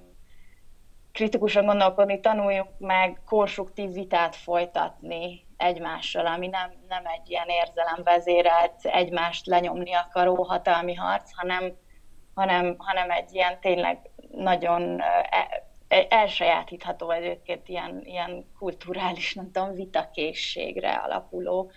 kritikusan 1.20 1.66
gondolkodni, 1.66 2.20
tanuljunk 2.20 2.70
meg 2.78 3.22
konstruktív 3.26 3.92
vitát 3.92 4.36
folytatni 4.36 5.46
egymással, 5.58 6.26
ami 6.26 6.48
nem, 6.48 6.72
nem 6.88 7.06
egy 7.06 7.30
ilyen 7.30 7.48
érzelemvezérelt, 7.48 8.86
egymást 8.86 9.46
lenyomni 9.46 9.94
akaró 9.94 10.44
hatalmi 10.44 10.94
harc, 10.94 11.32
hanem, 11.36 11.74
hanem, 12.34 12.76
hanem 12.78 13.12
egy 13.12 13.34
ilyen 13.34 13.60
tényleg 13.60 14.10
nagyon 14.32 15.00
e, 15.00 15.28
e, 15.88 16.06
elsajátítható 16.10 17.12
egyébként 17.12 17.68
ilyen, 17.68 18.02
ilyen 18.04 18.46
kulturális, 18.60 19.34
nem 19.34 19.52
tudom, 19.52 19.74
vitakészségre 19.74 20.92
alapuló 20.92 21.72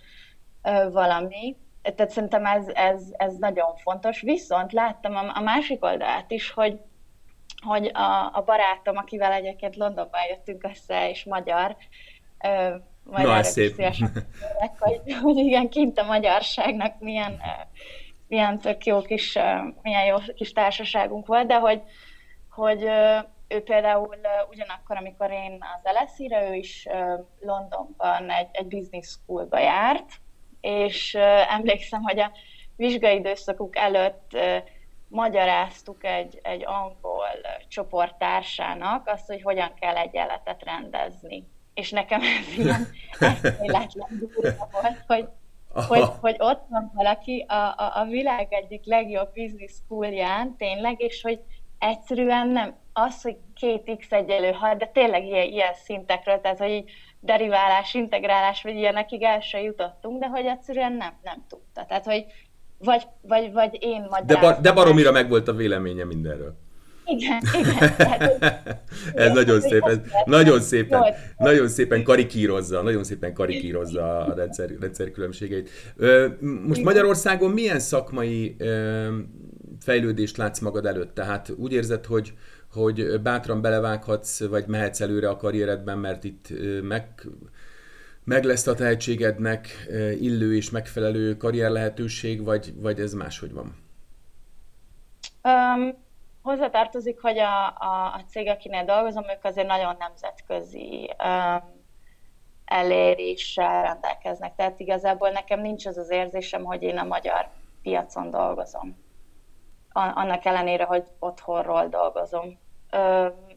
valami. 0.91 1.57
Tehát 1.83 2.11
szerintem 2.11 2.47
ez, 2.47 2.69
ez, 2.69 3.03
ez 3.13 3.37
nagyon 3.37 3.77
fontos. 3.77 4.21
Viszont 4.21 4.73
láttam 4.73 5.15
a 5.35 5.41
másik 5.41 5.85
oldalát 5.85 6.31
is, 6.31 6.51
hogy, 6.51 6.81
hogy 7.63 7.91
a, 7.95 8.31
a 8.33 8.43
barátom, 8.45 8.97
akivel 8.97 9.33
egyébként 9.33 9.77
Londonban 9.77 10.21
jöttünk 10.29 10.65
össze, 10.65 11.11
és 11.11 11.25
magyar, 11.25 11.77
ö, 12.45 12.75
majd 13.05 13.27
Na, 13.27 13.43
szép. 13.43 13.77
Kérlek, 13.77 14.79
hogy, 14.79 15.01
hogy 15.23 15.37
igen, 15.37 15.69
kint 15.69 15.99
a 15.99 16.05
magyarságnak 16.05 17.01
milyen, 17.01 17.41
milyen 18.29 18.59
tök 18.59 18.87
jó 18.87 19.03
kis, 19.03 19.39
milyen 19.83 20.05
jó 20.05 20.17
kis 20.35 20.53
társaságunk 20.53 21.27
volt, 21.27 21.47
de 21.47 21.59
hogy, 21.59 21.83
hogy 22.51 22.83
ő 23.49 23.63
például 23.63 24.17
ugyanakkor, 24.51 24.97
amikor 24.97 25.31
én 25.31 25.59
az 25.75 25.93
LSE-re, 25.93 26.51
ő 26.51 26.55
is 26.55 26.89
Londonban 27.41 28.31
egy, 28.31 28.49
egy 28.53 28.67
business 28.67 29.07
schoolba 29.07 29.59
járt, 29.59 30.11
és 30.61 31.15
emlékszem, 31.49 32.03
hogy 32.03 32.19
a 32.19 32.31
vizsgai 32.77 33.17
időszakuk 33.17 33.77
előtt 33.77 34.39
magyaráztuk 35.13 36.05
egy, 36.05 36.41
egy 36.43 36.65
angol 36.67 37.29
csoporttársának 37.69 39.09
azt, 39.09 39.27
hogy 39.27 39.43
hogyan 39.43 39.73
kell 39.81 39.97
egyenletet 39.97 40.63
rendezni. 40.65 41.47
És 41.75 41.91
nekem 41.91 42.21
ez 42.21 42.59
ilyen 42.59 42.87
eszméletlen 43.21 44.09
durva 44.19 44.69
volt, 44.73 45.05
hogy, 45.07 45.29
hogy, 45.89 46.09
hogy 46.21 46.37
ott 46.39 46.65
van 46.69 46.91
valaki 46.95 47.45
a, 47.49 47.55
a, 47.55 47.93
a 47.95 48.05
világ 48.05 48.53
egyik 48.53 48.85
legjobb 48.85 49.33
business 49.35 49.73
schoolján, 49.73 50.57
tényleg, 50.57 51.01
és 51.01 51.23
hogy 51.23 51.41
egyszerűen 51.79 52.49
nem 52.49 52.77
az, 52.93 53.23
hogy 53.23 53.37
két 53.55 53.97
x 53.99 54.13
egyelő 54.13 54.53
hat, 54.53 54.79
de 54.79 54.87
tényleg 54.87 55.25
ilyen, 55.25 55.47
ilyen 55.47 55.75
szintekről, 55.75 56.41
tehát 56.41 56.59
hogy 56.59 56.71
így 56.71 56.91
deriválás, 57.21 57.95
integrálás, 57.95 58.63
vagy 58.63 58.75
ilyenekig 58.75 59.23
el 59.23 59.41
se 59.41 59.61
jutottunk, 59.61 60.21
de 60.21 60.27
hogy 60.27 60.47
egyszerűen 60.47 60.93
nem, 60.93 61.19
nem 61.23 61.45
tudta. 61.49 61.85
Tehát, 61.85 62.05
hogy 62.05 62.27
vagy, 62.85 63.03
vagy, 63.21 63.53
vagy 63.53 63.79
én 63.81 64.07
magyar. 64.11 64.25
De, 64.27 64.37
bar, 64.37 64.61
de 64.61 64.73
baromira 64.73 65.13
meg 65.13 65.29
volt 65.29 65.49
a 65.49 65.53
véleménye 65.55 66.05
mindenről. 66.05 66.55
Igen, 67.07 67.43
igen. 67.61 67.95
ez 69.15 69.33
nagyon 69.33 69.61
szép, 69.61 69.83
ez 69.85 69.99
nagyon 70.25 70.61
szépen, 70.61 71.03
nagyon 71.39 71.69
szépen 71.69 72.03
karikírozza, 72.03 72.83
nagyon 72.83 73.05
szépen 73.05 73.35
karikírozza 73.35 74.27
a 74.27 74.35
rendszer, 74.35 74.71
rendszer 74.81 75.11
különbségeit. 75.11 75.71
Most. 76.67 76.83
Magyarországon 76.83 77.51
milyen 77.51 77.79
szakmai 77.79 78.57
fejlődést 79.81 80.37
látsz 80.37 80.59
magad 80.59 80.87
előtt? 80.87 81.15
Tehát 81.15 81.53
úgy 81.57 81.73
érzed, 81.73 82.05
hogy, 82.05 82.33
hogy 82.73 83.21
bátran 83.21 83.61
belevághatsz, 83.61 84.45
vagy 84.45 84.67
mehetsz 84.67 85.01
előre 85.01 85.29
a 85.29 85.37
karrieredben, 85.37 85.99
mert 85.99 86.25
itt 86.25 86.49
meg 86.83 87.29
meg 88.25 88.45
lesz 88.45 88.67
a 88.67 88.75
tehetségednek 88.75 89.87
illő 90.21 90.57
és 90.57 90.71
megfelelő 90.71 91.37
karrier 91.37 91.71
lehetőség, 91.71 92.45
vagy, 92.45 92.81
vagy 92.81 93.01
ez 93.01 93.13
máshogy 93.13 93.53
van? 93.53 93.77
Um, 95.45 95.95
hozzátartozik, 96.43 97.21
hogy 97.21 97.39
a, 97.39 97.67
a, 97.67 98.15
a 98.15 98.25
cég, 98.29 98.49
akinél 98.49 98.85
dolgozom, 98.85 99.25
ők 99.37 99.45
azért 99.45 99.67
nagyon 99.67 99.97
nemzetközi 99.99 101.11
um, 101.25 101.81
eléréssel 102.65 103.83
rendelkeznek. 103.83 104.55
Tehát 104.55 104.81
igazából 104.81 105.31
nekem 105.31 105.61
nincs 105.61 105.87
az 105.87 105.97
az 105.97 106.11
érzésem, 106.11 106.65
hogy 106.65 106.83
én 106.83 106.99
a 106.99 107.05
magyar 107.05 107.49
piacon 107.83 108.31
dolgozom. 108.31 108.97
Annak 109.93 110.45
ellenére, 110.45 110.85
hogy 110.85 111.05
otthonról 111.19 111.89
dolgozom. 111.89 112.59
Um, 112.93 113.51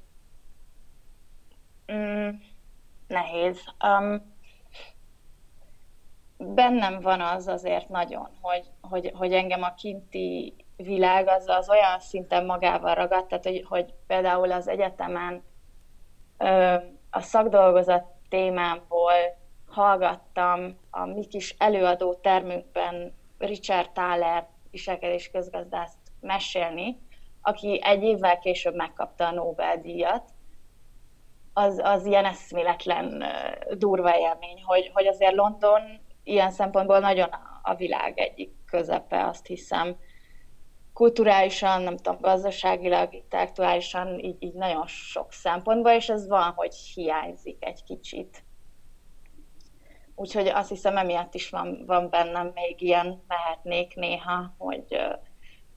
nehéz. 3.07 3.59
Um, 3.87 4.34
bennem 6.37 7.01
van 7.01 7.21
az 7.21 7.47
azért 7.47 7.89
nagyon, 7.89 8.29
hogy, 8.41 8.71
hogy, 8.81 9.11
hogy 9.15 9.33
engem 9.33 9.63
a 9.63 9.73
kinti 9.73 10.55
világ 10.75 11.27
az, 11.27 11.47
az 11.47 11.69
olyan 11.69 11.99
szinten 11.99 12.45
magával 12.45 12.93
ragadt, 12.93 13.27
tehát 13.27 13.43
hogy, 13.43 13.65
hogy 13.67 13.93
például 14.07 14.51
az 14.51 14.67
egyetemen 14.67 15.43
ö, 16.37 16.75
a 17.09 17.21
szakdolgozat 17.21 18.05
témámból 18.29 19.13
hallgattam 19.67 20.77
a 20.89 21.05
mi 21.05 21.25
kis 21.25 21.55
előadó 21.57 22.13
termünkben 22.13 23.13
Richard 23.37 23.91
Thaler 23.91 24.47
viselkedés 24.71 25.29
közgazdászt 25.31 25.97
mesélni, 26.21 26.99
aki 27.41 27.81
egy 27.83 28.03
évvel 28.03 28.39
később 28.39 28.75
megkapta 28.75 29.27
a 29.27 29.31
Nobel-díjat, 29.31 30.23
az, 31.53 31.79
az 31.83 32.05
ilyen 32.05 32.25
eszméletlen 32.25 33.23
durva 33.77 34.17
élmény, 34.17 34.61
hogy, 34.63 34.91
hogy 34.93 35.07
azért 35.07 35.35
London 35.35 35.81
ilyen 36.25 36.51
szempontból 36.51 36.99
nagyon 36.99 37.29
a 37.61 37.75
világ 37.75 38.17
egyik 38.19 38.51
közepe, 38.65 39.27
azt 39.27 39.45
hiszem. 39.45 39.95
Kulturálisan, 40.93 41.81
nem 41.81 41.97
tudom, 41.97 42.21
gazdaságilag, 42.21 43.13
intellektuálisan, 43.13 44.19
így, 44.19 44.35
így 44.39 44.53
nagyon 44.53 44.87
sok 44.87 45.31
szempontból, 45.31 45.91
és 45.91 46.09
ez 46.09 46.27
van, 46.27 46.53
hogy 46.55 46.75
hiányzik 46.75 47.65
egy 47.65 47.83
kicsit. 47.83 48.43
úgyhogy 50.15 50.47
azt 50.47 50.69
hiszem 50.69 50.97
emiatt 50.97 51.33
is 51.33 51.49
van, 51.49 51.83
van 51.85 52.09
bennem 52.09 52.51
még 52.53 52.81
ilyen, 52.81 53.23
mehetnék 53.27 53.95
néha, 53.95 54.55
hogy, 54.57 54.97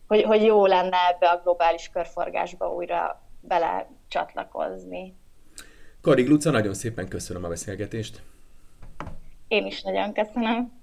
hogy, 0.07 0.23
hogy 0.23 0.43
jó 0.43 0.67
lenne 0.67 0.97
ebbe 1.09 1.29
a 1.29 1.41
globális 1.43 1.89
körforgásba 1.89 2.75
újra 2.75 3.23
bele 3.41 3.91
csatlakozni. 4.09 5.17
Karig 6.01 6.29
Luca, 6.29 6.51
nagyon 6.51 6.75
szépen 6.75 7.09
köszönöm 7.09 7.45
a 7.45 7.49
beszélgetést. 7.49 8.23
Én 9.49 9.67
is 9.67 9.83
nagyon 9.83 10.13
köszönöm. 10.13 10.78